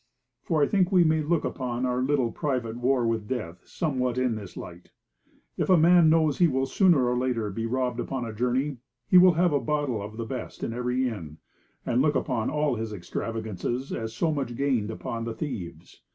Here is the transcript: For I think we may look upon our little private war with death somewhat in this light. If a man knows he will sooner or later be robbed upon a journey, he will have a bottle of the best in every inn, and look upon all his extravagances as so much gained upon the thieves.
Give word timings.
For 0.41 0.63
I 0.63 0.67
think 0.67 0.91
we 0.91 1.03
may 1.03 1.21
look 1.21 1.45
upon 1.45 1.85
our 1.85 2.01
little 2.01 2.31
private 2.31 2.75
war 2.75 3.05
with 3.05 3.27
death 3.27 3.61
somewhat 3.67 4.17
in 4.17 4.33
this 4.33 4.57
light. 4.57 4.89
If 5.57 5.69
a 5.69 5.77
man 5.77 6.09
knows 6.09 6.39
he 6.39 6.47
will 6.47 6.65
sooner 6.65 7.07
or 7.07 7.15
later 7.15 7.51
be 7.51 7.67
robbed 7.67 7.99
upon 7.99 8.25
a 8.25 8.33
journey, 8.33 8.77
he 9.07 9.19
will 9.19 9.33
have 9.33 9.53
a 9.53 9.59
bottle 9.59 10.01
of 10.01 10.17
the 10.17 10.25
best 10.25 10.63
in 10.63 10.73
every 10.73 11.07
inn, 11.07 11.37
and 11.85 12.01
look 12.01 12.15
upon 12.15 12.49
all 12.49 12.77
his 12.77 12.91
extravagances 12.93 13.93
as 13.93 14.11
so 14.15 14.33
much 14.33 14.55
gained 14.55 14.89
upon 14.89 15.23
the 15.23 15.35
thieves. 15.35 16.01